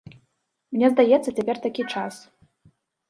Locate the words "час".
1.93-2.15